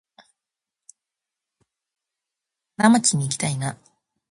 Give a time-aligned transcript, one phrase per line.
[2.75, 3.77] 金町にいきたいな